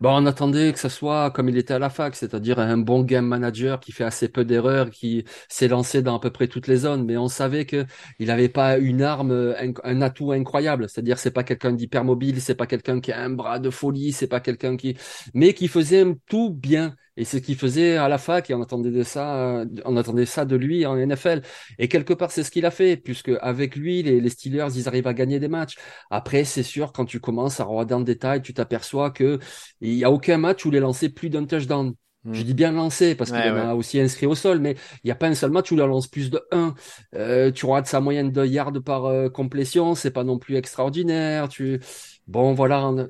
[0.00, 3.02] Bah, on attendait que ça soit comme il était à la fac, c'est-à-dire un bon
[3.02, 6.66] game manager qui fait assez peu d'erreurs, qui s'est lancé dans à peu près toutes
[6.66, 7.84] les zones, mais on savait que
[8.18, 12.54] il n'avait pas une arme, un atout incroyable, c'est-à-dire c'est pas quelqu'un d'hyper mobile, c'est
[12.54, 14.96] pas quelqu'un qui a un bras de folie, c'est pas quelqu'un qui,
[15.34, 16.94] mais qui faisait tout bien.
[17.16, 19.96] Et c'est ce qu'il faisait à la fac et on attendait de ça, euh, on
[19.96, 21.42] attendait ça de lui en NFL.
[21.78, 24.88] Et quelque part, c'est ce qu'il a fait, puisque avec lui, les, les Steelers, ils
[24.88, 25.76] arrivent à gagner des matchs.
[26.10, 29.38] Après, c'est sûr, quand tu commences à regarder en détail, tu t'aperçois que
[29.80, 31.94] il y a aucun match où il a lancé plus d'un touchdown.
[32.24, 32.32] Hmm.
[32.34, 34.72] Je dis bien lancé parce qu'il Ouais, en a aussi inscrit au sol, mais
[35.04, 36.74] il n'y a pas un seul match où il en lance plus de 1.
[37.14, 41.48] Euh, tu regardes sa moyenne de yards par euh, complétion, c'est pas non plus extraordinaire.
[41.48, 41.80] Tu
[42.26, 43.06] bon voilà, en,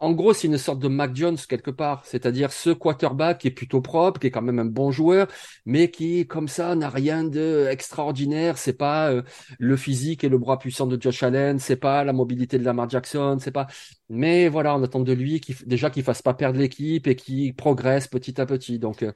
[0.00, 3.50] en gros c'est une sorte de Mac Jones quelque part, c'est-à-dire ce quarterback qui est
[3.50, 5.26] plutôt propre, qui est quand même un bon joueur,
[5.66, 8.58] mais qui comme ça n'a rien de extraordinaire.
[8.58, 9.22] C'est pas euh,
[9.58, 12.88] le physique et le bras puissant de Josh Allen, c'est pas la mobilité de Lamar
[12.88, 13.66] Jackson, c'est pas
[14.08, 17.54] mais voilà, on attend de lui qu'il, déjà qu'il fasse pas perdre l'équipe et qu'il
[17.56, 18.78] progresse petit à petit.
[18.78, 19.12] Donc, euh,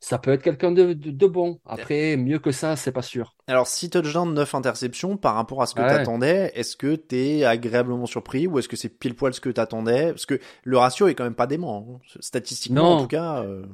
[0.00, 1.60] ça peut être quelqu'un de, de, de bon.
[1.66, 3.36] Après, mieux que ça, c'est pas sûr.
[3.46, 5.82] Alors 6 touchdowns, 9 interceptions par rapport à ce que Ouais.
[5.82, 10.07] t'attendais, est-ce que t'es agréablement surpris ou est-ce que c'est pile poil ce que t'attendais?
[10.12, 12.18] Parce que le ratio est quand même pas dément, hein.
[12.20, 12.98] statistiquement Non.
[12.98, 13.42] en tout cas.
[13.42, 13.64] euh,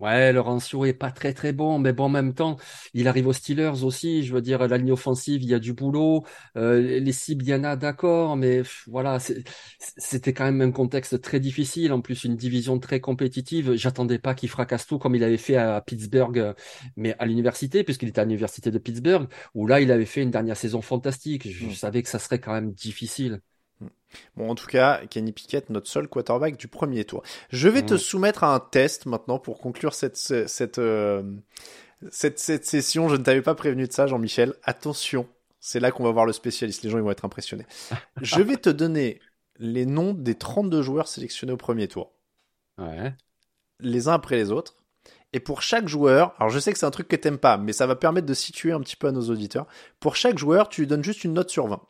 [0.00, 2.56] Ouais, le ratio est pas très très bon, mais bon, en même temps,
[2.94, 4.24] il arrive aux Steelers aussi.
[4.24, 6.24] Je veux dire, la ligne offensive, il y a du boulot.
[6.56, 9.18] Euh, les cibles, il y en a, d'accord, mais pff, voilà,
[9.78, 11.92] c'était quand même un contexte très difficile.
[11.92, 13.74] En plus, une division très compétitive.
[13.76, 16.54] J'attendais pas qu'il fracasse tout comme il avait fait à Pittsburgh, euh,
[16.96, 20.30] mais à l'université, puisqu'il était à l'université de Pittsburgh, où là, il avait fait une
[20.32, 21.48] dernière saison fantastique.
[21.48, 21.74] Je, je Mm.
[21.76, 23.40] savais que ça serait quand même difficile.
[24.36, 27.22] Bon, en tout cas, Kenny Pickett, notre seul quarterback du premier tour.
[27.50, 27.98] Je vais te Mm.
[27.98, 31.22] soumettre à un test maintenant pour conclure cette cette euh,
[32.10, 33.08] cette, cette session.
[33.08, 34.54] Je ne t'avais pas prévenu de ça, Jean-Michel.
[34.62, 35.26] Attention,
[35.60, 36.82] c'est là qu'on va voir le spécialiste.
[36.84, 37.66] Les gens ils vont être impressionnés.
[38.22, 39.20] Je vais te donner
[39.58, 42.12] les noms des 32 joueurs sélectionnés au premier tour.
[42.78, 43.14] Ouais.
[43.80, 44.76] les uns après les autres.
[45.32, 47.72] Et pour chaque joueur, alors je sais que c'est un truc que t'aimes pas, mais
[47.72, 49.66] ça va permettre de situer un petit peu à nos auditeurs.
[49.98, 51.80] Pour chaque joueur, tu lui donnes juste une note sur 20.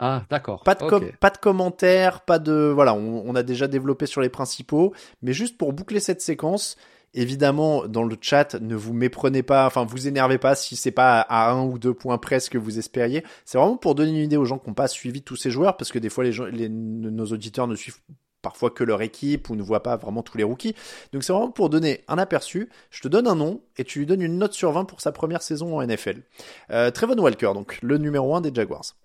[0.00, 0.62] Ah, d'accord.
[0.64, 1.16] Pas de, com- Ok.
[1.20, 2.72] pas de commentaires, pas de...
[2.74, 6.76] Voilà, on, on a déjà développé sur les principaux, mais juste pour boucler cette séquence,
[7.12, 11.20] évidemment, dans le chat, ne vous méprenez pas, enfin, vous énervez pas si c'est pas
[11.20, 13.24] à un ou deux points près ce que vous espériez.
[13.44, 15.76] C'est vraiment pour donner une idée aux gens qui n'ont pas suivi tous ces joueurs,
[15.76, 17.98] parce que des fois, les gens, les- nos auditeurs ne suivent
[18.42, 20.74] parfois que leur équipe ou ne voient pas vraiment tous les rookies.
[21.12, 22.70] Donc c'est vraiment pour donner un aperçu.
[22.90, 25.12] Je te donne un nom et tu lui donnes une note sur 20 pour sa
[25.12, 26.22] première saison en NFL.
[26.70, 28.96] Euh, Trevon Walker, donc le numéro 1 des Jaguars.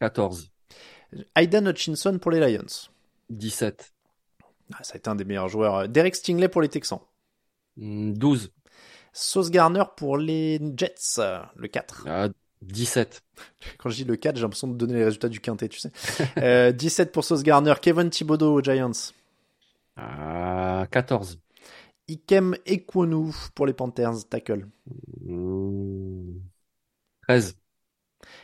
[0.00, 0.50] 14.
[1.36, 2.88] Aidan Hutchinson pour les Lions.
[3.30, 3.92] 17.
[4.74, 5.88] Ah, ça a été un des meilleurs joueurs.
[5.88, 7.00] Derek Stingley pour les Texans.
[7.76, 8.52] Hmm, 12.
[9.12, 12.04] Sauce Garner pour les Jets, euh, le 4.
[12.08, 12.28] Ah,
[12.62, 13.22] 17.
[13.78, 15.90] Quand je dis le 4, j'ai l'impression de donner les résultats du quintet, tu sais.
[16.38, 17.74] Euh, 17 pour Sauce Garner.
[17.80, 18.92] Kevin Thibodeau aux Giants.
[19.96, 21.38] Ah, 14.
[22.08, 24.66] Ikem Ekwonu pour les Panthers, tackle.
[25.24, 26.38] Hmm,
[27.28, 27.59] 13.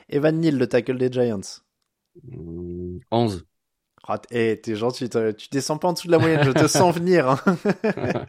[0.08, 1.60] Evan Neal, le tackle des Giants.
[2.22, 3.46] Hmm, 11.
[4.08, 6.66] Ah, t- eh, t'es gentil, tu descends pas en dessous de la moyenne, je te
[6.68, 7.28] sens venir.
[7.28, 7.38] hein.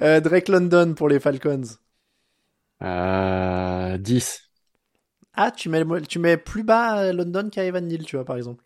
[0.00, 1.62] Euh, Drake London pour les Falcons.
[2.82, 4.50] Euh, 10.
[5.32, 8.36] Ah, tu mets, tu mets plus bas euh, London qu'à Evan Neal, tu vois, par
[8.36, 8.64] exemple.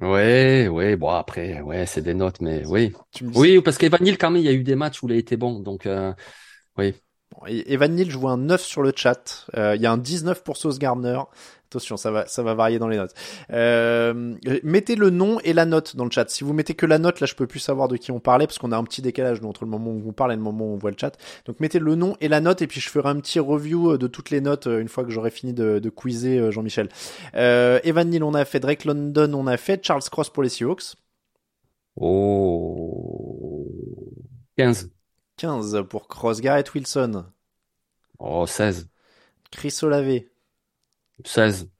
[0.00, 2.92] Ouais, ouais, bon après, ouais, c'est des notes, mais oui.
[3.12, 5.02] Tu me dis- Oui, parce qu'Evan Neal, quand même, il y a eu des matchs
[5.02, 6.14] où il a été bon, donc euh,
[6.78, 6.94] oui.
[7.46, 9.46] Et Evan Neal, je vois un 9 sur le chat.
[9.56, 11.18] Euh, Il y a un 19 pour Sauce Gardner.
[11.70, 13.14] Attention, ça va, ça va varier dans les notes.
[13.52, 16.28] Euh, mettez le nom et la note dans le chat.
[16.28, 18.48] Si vous mettez que la note, là, je peux plus savoir de qui on parlait
[18.48, 20.42] parce qu'on a un petit décalage nous, entre le moment où on parle et le
[20.42, 21.16] moment où on voit le chat.
[21.46, 23.98] Donc mettez le nom et la note et puis je ferai un petit review euh,
[23.98, 26.88] de toutes les notes euh, une fois que j'aurai fini de, de quizer Jean-Michel.
[27.36, 28.58] Euh, Evan Neal, on a fait.
[28.58, 29.86] Drake London, on a fait.
[29.86, 30.96] Charles Cross pour les Seahawks.
[31.94, 33.64] Oh,
[34.56, 34.90] 15.
[35.40, 36.42] 15 pour Cross.
[36.42, 37.24] Garrett Wilson.
[38.18, 38.88] Oh, 16.
[39.50, 40.20] Chris Olave.
[41.24, 41.70] 16.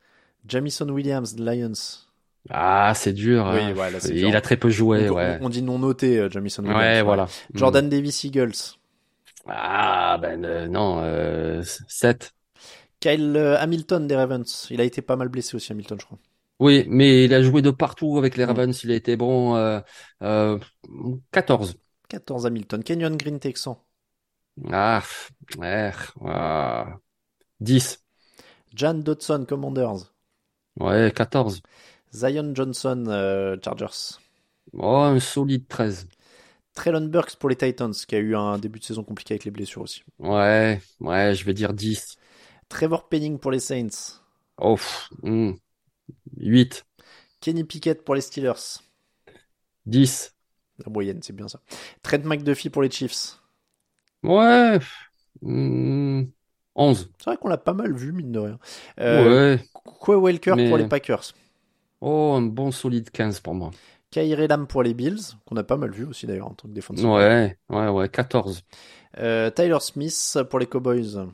[0.48, 2.06] Jamison Williams, Lions.
[2.48, 3.50] Ah, c'est dur.
[3.52, 3.74] Oui, hein.
[3.74, 5.38] ouais, là, c'est Il a très peu joué, ouais.
[5.42, 6.80] on, dit non noté, euh, Jamison Williams.
[6.80, 7.28] Ouais, voilà.
[7.52, 8.78] Jordan Davis, Eagles.
[9.46, 12.32] Ah, ben euh, non, euh, 7.
[12.98, 14.68] Kyle euh, Hamilton des Ravens.
[14.70, 16.18] Il a été pas mal blessé aussi, Hamilton, je crois.
[16.60, 18.48] Oui, mais il a joué de partout avec les Mm.
[18.48, 18.84] Ravens.
[18.84, 19.54] Il a été bon.
[20.22, 20.58] Euh,
[21.32, 21.76] 14.
[22.10, 22.82] 14 Hamilton.
[22.82, 23.82] Kenyon Green, Texan.
[24.70, 25.02] Ah,
[25.56, 25.92] ouais,
[26.24, 26.98] ah.
[27.60, 28.04] 10.
[28.74, 30.12] Jan Dodson, Commanders.
[30.78, 31.62] Ouais, 14.
[32.12, 34.18] Zion Johnson, euh, Chargers.
[34.72, 36.08] Oh, un solide 13.
[36.74, 39.50] Traylon Burks pour les Titans, qui a eu un début de saison compliqué avec les
[39.50, 40.02] blessures aussi.
[40.18, 42.16] Ouais, ouais, je vais dire 10.
[42.68, 44.20] Trevor Penning pour les Saints.
[44.58, 44.78] Oh,
[45.22, 45.52] hmm.
[46.36, 46.84] 8.
[47.40, 48.80] Kenny Pickett pour les Steelers.
[49.86, 50.34] 10.
[50.84, 51.60] La moyenne, c'est bien ça.
[52.02, 53.40] Trent McDuffie pour les Chiefs.
[54.22, 54.78] Ouais.
[55.42, 56.22] hmm,
[56.74, 57.10] 11.
[57.18, 58.58] C'est vrai qu'on l'a pas mal vu, mine de rien.
[59.00, 59.64] Euh, Ouais.
[60.04, 61.32] Quay Walker Mais- pour les Packers.
[62.00, 63.70] Oh, un bon solide 15 pour moi.
[64.10, 66.72] Kyrie Lam pour les Bills, qu'on a pas mal vu aussi d'ailleurs en tant que
[66.72, 67.10] défenseur.
[67.12, 68.62] Ouais, ouais, ouais, 14.
[69.18, 71.26] Euh, Tyler Smith pour les Cowboys.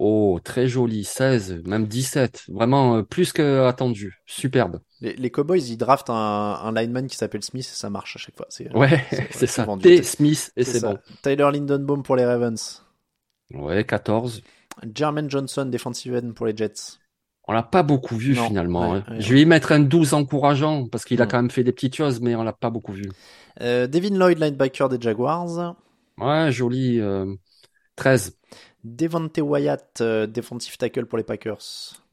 [0.00, 2.44] Oh, très joli, 16, même 17.
[2.48, 4.22] Vraiment euh, plus que attendu.
[4.26, 4.78] Superbe.
[5.00, 8.20] Les, les Cowboys, ils draftent un, un lineman qui s'appelle Smith et ça marche à
[8.20, 8.46] chaque fois.
[8.48, 9.66] C'est, Ouais, c'est- ça.
[9.82, 10.02] T.
[10.04, 10.98] Smith et c'est bon.
[11.22, 12.84] Tyler Lindenbaum pour les Ravens.
[13.52, 14.42] Ouais, 14.
[14.94, 16.98] Jermaine Johnson, defensive end pour les Jets.
[17.48, 18.92] On l'a pas beaucoup vu Non, finalement.
[18.92, 19.04] ouais, hein.
[19.14, 19.20] ouais.
[19.20, 21.28] Je vais y mettre un 12 encourageant parce qu'il a Mm.
[21.28, 23.10] quand même fait des petites choses, mais on l'a pas beaucoup vu.
[23.62, 25.74] Euh, Devin Lloyd, linebacker des Jaguars.
[26.18, 27.00] Ouais, joli.
[27.00, 27.34] euh,
[27.96, 28.37] 13.
[28.84, 31.58] Devante Wyatt, euh, defensive tackle pour les Packers.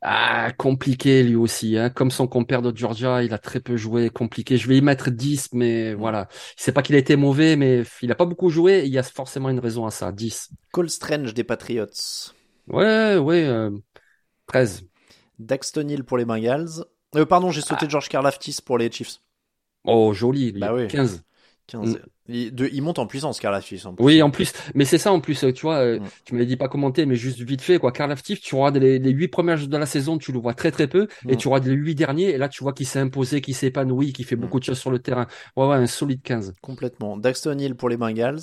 [0.02, 1.78] Ah, compliqué lui aussi.
[1.78, 1.90] Hein.
[1.90, 4.10] Comme son compère de Georgia, il a très peu joué.
[4.10, 4.58] Compliqué.
[4.58, 6.28] Je vais y mettre 10, mais voilà.
[6.56, 8.84] C'est pas qu'il a été mauvais, mais il a pas beaucoup joué.
[8.86, 10.12] Il y a forcément une raison à ça.
[10.12, 10.52] 10.
[10.72, 11.88] Cole Strange des Patriots.
[12.68, 13.46] Ouais, ouais.
[13.46, 13.72] euh,
[14.48, 14.84] 13.
[15.40, 16.86] Daxton Hill pour les Bengals.
[17.16, 19.22] Euh, pardon, j'ai sauté George Karlaftis pour les Chiefs.
[19.86, 20.52] Oh, joli.
[20.52, 20.60] lui.
[20.60, 20.88] Bah oui.
[20.88, 21.24] 15.
[21.68, 21.96] 15.
[21.96, 22.00] Mm.
[22.28, 23.82] Il, de- il monte en puissance, Karlaftis.
[23.86, 24.04] en plus.
[24.04, 26.04] Oui, en plus, mais c'est ça en plus, euh, tu vois, euh, Mm.
[26.26, 27.92] tu m'avais dit pas commenter, mais juste vite fait, quoi.
[27.92, 30.72] Karl Aftif, tu regardes les, les huit premières de la saison, tu le vois très
[30.72, 31.38] très peu, et Mm.
[31.38, 34.12] tu regardes les huit derniers, et là tu vois qu'il s'est imposé, qu'il s'est épanoui,
[34.14, 34.40] qu'il fait Mm.
[34.42, 35.28] beaucoup de choses sur le terrain.
[35.56, 36.54] Ouais, ouais, un solide 15.
[36.62, 37.18] Complètement.
[37.18, 38.40] Daxton Hill pour les Bengals.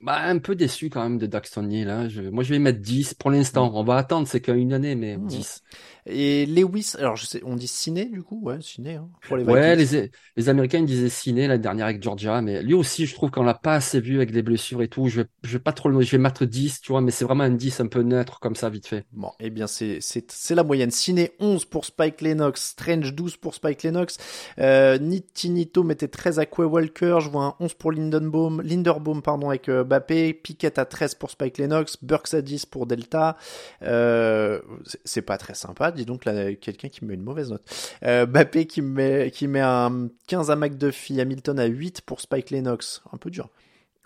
[0.00, 2.08] Bah, un peu déçu quand même de Daxton Hill, hein.
[2.08, 3.72] Je- moi je vais mettre 10 pour l'instant.
[3.74, 5.26] On va attendre, c'est qu'une année, mais Mm.
[5.26, 5.62] 10.
[6.08, 8.40] Et Lewis, alors je sais, on dit ciné du coup?
[8.42, 12.40] Ouais, ciné hein, pour les Ouais, les, les Américains disaient ciné l'année dernière avec Georgia,
[12.40, 15.08] mais lui aussi, je trouve qu'on l'a pas assez vu avec les blessures et tout.
[15.08, 17.24] Je vais, je vais pas trop le, je vais mettre 10, tu vois, mais c'est
[17.24, 19.06] vraiment un 10 un peu neutre comme ça, vite fait.
[19.12, 20.90] Bon, eh bien, c'est, c'est, c'est la moyenne.
[20.90, 24.18] Ciné 11 pour Spike Lennox, Strange 12 pour Spike Lennox,
[24.58, 29.48] euh, Nitinito mettait 13 à Quay Walker, je vois un 11 pour Lindenbaum, Linderbaum, pardon,
[29.48, 33.38] avec euh, Bappé, Piquet à 13 pour Spike Lennox, Burks à 10 pour Delta,
[33.82, 37.50] euh, c'est, c'est pas très sympa, dis donc, là, quelqu'un qui me met une mauvaise
[37.50, 37.62] note.
[38.04, 42.50] Euh, Bappé qui met, qui met un 15 à McDuffie, Hamilton à 8 pour Spike
[42.50, 43.48] Lennox, un peu dur.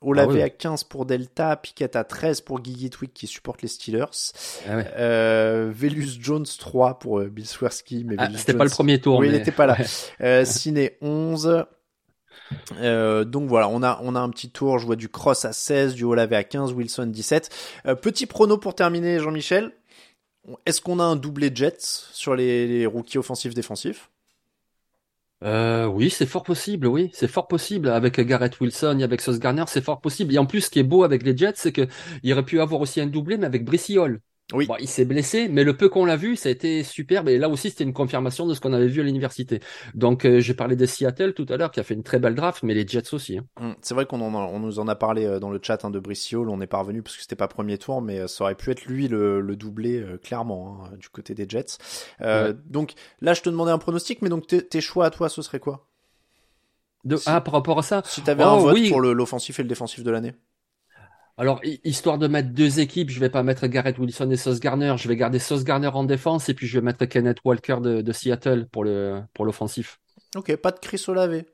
[0.05, 0.43] Olave Ah oui.
[0.43, 4.05] à 15 pour Delta, Piquet à 13 pour Guigui Twig qui supporte les Steelers.
[4.69, 4.87] Ah ouais.
[4.99, 8.03] Euh, Velus Jones 3 pour euh, Bill Swersky.
[8.05, 9.77] Mais Ah, c'était pas Jones- le premier tour, Oui, il mais- n'était pas là.
[10.21, 11.65] Euh, Ciné 11.
[12.81, 14.79] Euh, donc voilà, on a, on a un petit tour.
[14.79, 17.51] Je vois du Cross à 16, du Olave à 15, Wilson 17.
[17.87, 19.71] Euh, petit prono pour terminer, Jean-Michel.
[20.67, 21.79] Est-ce qu'on a un doublé Jets
[22.13, 24.11] sur les, rookies offensifs défensifs?
[25.45, 27.89] Euh, oui, c'est fort possible, oui, c'est fort possible.
[27.89, 30.35] Avec Garrett Wilson et avec Sauce Garner, c'est fort possible.
[30.35, 31.89] Et en plus, ce qui est beau avec les Jets, c'est que
[32.23, 34.21] il aurait pu avoir aussi un doublé, mais avec Hall.
[34.55, 34.67] Oui.
[34.67, 37.29] Bon, il s'est blessé, mais le peu qu'on l'a vu, ça a été superbe.
[37.29, 39.61] Et là aussi, c'était une confirmation de ce qu'on avait vu à l'université.
[39.95, 42.35] Donc, euh, j'ai parlé des Seattle tout à l'heure, qui a fait une très belle
[42.35, 43.39] draft, mais les Jets aussi.
[43.39, 43.45] hein.
[43.61, 45.85] Hum, C'est vrai qu'on en a- on nous en a parlé euh, dans le chat
[45.85, 48.21] hein, de Brice Hall, on n'est pas revenu parce que c'était pas premier tour, mais
[48.21, 51.47] euh, ça aurait pu être lui le, le doublé euh, clairement hein, du côté des
[51.49, 51.79] Jets.
[52.21, 52.55] Euh, Ouais.
[52.67, 55.61] Donc là, je te demandais un pronostic, mais donc tes, choix à toi, ce serait
[55.61, 55.87] quoi?
[57.05, 57.17] De...
[57.17, 58.89] Si- Ah, par rapport à ça, Si t'avais Oh, un vote oui.
[58.89, 60.35] pour l'offensif et le défensif de l'année
[61.43, 64.61] Alors, hi- histoire de mettre deux équipes, je vais pas mettre Garrett Wilson et Sauce
[64.61, 64.95] Garner.
[64.97, 68.01] Je vais garder Sauce Garner en défense et puis je vais mettre Kenneth Walker de,
[68.01, 69.99] de Seattle pour le pour l'offensif.
[70.37, 71.45] Ok, pas de Chris Olave.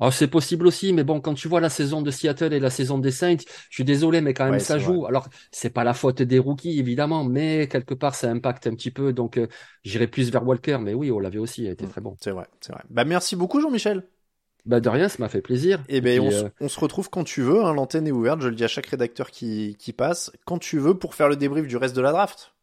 [0.00, 2.70] Ah, c'est possible aussi, mais bon, quand tu vois la saison de Seattle et la
[2.70, 3.36] saison des Saints,
[3.68, 5.04] je suis désolé, mais quand même Ouais, ça joue.
[5.06, 8.90] Alors, c'est pas la faute des rookies, évidemment, mais quelque part ça impacte un petit
[8.90, 9.12] peu.
[9.12, 9.46] Donc, euh,
[9.82, 11.90] j'irai plus vers Walker, mais oui, on l'avait aussi, il a été Mm.
[11.90, 12.16] très bon.
[12.20, 12.82] C'est vrai, c'est vrai.
[12.88, 14.08] Bah merci beaucoup Jean-Michel.
[14.66, 15.82] Bah de rien, ça m'a fait plaisir.
[15.88, 18.12] Et ben puis, on, se- euh, on se retrouve quand tu veux, hein, l'antenne est
[18.12, 21.28] ouverte, je le dis à chaque rédacteur qui, qui passe, quand tu veux pour faire
[21.28, 22.53] le débrief du reste de la draft.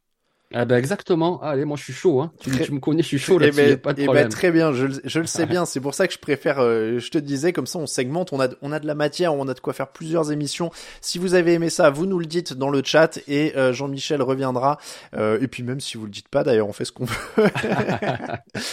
[0.54, 1.42] Ah ben exactement.
[1.42, 2.22] Allez, moi je suis chaud.
[2.22, 2.32] Hein.
[2.40, 3.62] Tu, Très- tu me connais, je suis chaud Eh là-dessus.
[3.62, 5.66] ben, pas de eh ben, très bien, je, le- je le sais bien.
[5.66, 6.60] C'est pour ça que je préfère.
[6.60, 9.34] euh, je te disais comme ça, on segmente, on a, on a de la matière,
[9.34, 10.72] on a de quoi faire plusieurs émissions.
[11.02, 14.22] Si vous avez aimé ça, vous nous le dites dans le chat et euh, Jean-Michel
[14.22, 14.78] reviendra.
[15.16, 17.16] Euh, et puis même si vous le dites pas, d'ailleurs, on fait ce qu'on veut.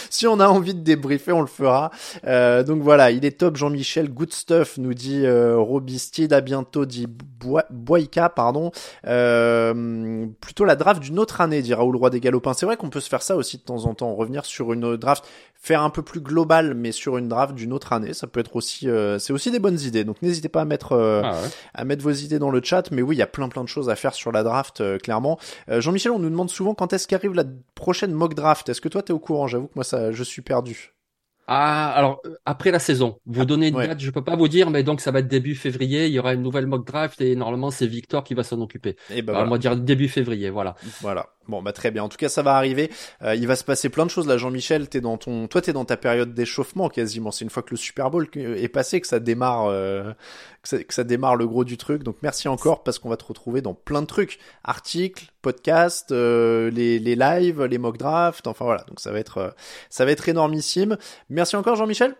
[0.09, 1.91] si on a envie de débriefer, on le fera.
[2.25, 4.09] Euh, donc voilà, il est top, Jean-Michel.
[4.09, 6.33] Good stuff, nous dit euh, Robistid.
[6.33, 7.07] À bientôt, dit
[7.69, 8.71] Boyka, pardon.
[9.07, 12.53] Euh, plutôt la draft d'une autre année, dit Raoul Roi des Galopins.
[12.53, 14.97] C'est vrai qu'on peut se faire ça aussi de temps en temps, revenir sur une
[14.97, 15.23] draft,
[15.55, 18.13] faire un peu plus global, mais sur une draft d'une autre année.
[18.13, 20.03] Ça peut être aussi, euh, c'est aussi des bonnes idées.
[20.03, 21.47] Donc n'hésitez pas à mettre, euh, Ah ouais.
[21.73, 22.89] à mettre vos idées dans le chat.
[22.91, 24.97] Mais oui, il y a plein plein de choses à faire sur la draft, euh,
[24.97, 25.37] clairement.
[25.69, 27.43] Euh, Jean-Michel, on nous demande souvent quand est-ce qu'arrive la
[27.75, 28.67] prochaine mock draft.
[28.69, 29.47] Est-ce que toi t'es au courant?
[29.47, 30.93] J'avoue que moi ça, je suis perdu.
[31.51, 33.87] Ah, alors euh, après la saison, vous donnez une ouais.
[33.87, 36.05] date, je peux pas vous dire, mais donc ça va être début février.
[36.05, 38.97] Il y aura une nouvelle mock draft et normalement c'est Victor qui va s'en occuper.
[39.09, 39.47] Et ben Alors, voilà.
[39.47, 40.75] On va dire début février, voilà.
[41.01, 41.29] Voilà.
[41.49, 42.03] Bon, bah très bien.
[42.03, 42.91] En tout cas, ça va arriver.
[43.23, 44.87] Euh, il va se passer plein de choses là, Jean-Michel.
[44.87, 47.31] T'es dans ton, toi, t'es dans ta période d'échauffement quasiment.
[47.31, 50.13] C'est une fois que le Super Bowl est passé que ça démarre, euh,
[50.77, 52.03] que, ça, démarre le gros du truc.
[52.03, 56.69] Donc merci encore parce qu'on va te retrouver dans plein de trucs, articles, podcasts, euh,
[56.71, 58.47] les, les lives, les mock drafts.
[58.47, 58.83] Enfin voilà.
[58.87, 59.49] Donc ça va être, euh,
[59.89, 60.97] ça va être énormissime.
[61.29, 62.15] Merci encore, Jean-Michel.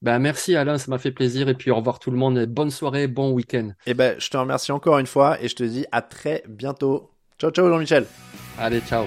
[0.00, 2.38] Ben merci Alain, ça m'a fait plaisir et puis au revoir tout le monde.
[2.38, 3.70] et Bonne soirée, bon week-end.
[3.86, 7.10] Et ben, je te remercie encore une fois et je te dis à très bientôt.
[7.38, 8.06] Ciao, ciao, Jean-Michel.
[8.58, 9.06] Allez, ciao.